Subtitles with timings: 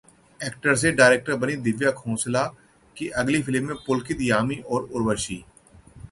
[0.39, 2.43] actor से director बनी दिव्या खोसला
[2.97, 5.43] की अगली फिल्म में पुलकित, यामी और उर्वशी